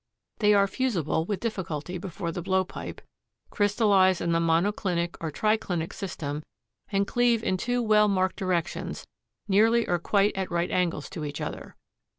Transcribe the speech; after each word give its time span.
They 0.39 0.55
are 0.55 0.65
fusible 0.65 1.25
with 1.25 1.41
difficulty 1.41 1.99
before 1.99 2.31
the 2.31 2.41
blowpipe, 2.41 3.01
crystallize 3.51 4.19
in 4.19 4.31
the 4.31 4.39
monoclinic 4.39 5.15
or 5.19 5.29
triclinic 5.31 5.93
system 5.93 6.41
and 6.91 7.05
cleave 7.05 7.43
in 7.43 7.55
two 7.55 7.83
well 7.83 8.07
marked 8.07 8.37
directions 8.37 9.05
nearly 9.47 9.87
or 9.87 9.99
quite 9.99 10.35
at 10.35 10.49
right 10.49 10.71
angles 10.71 11.07
to 11.11 11.23
each 11.23 11.39
other. 11.39 11.75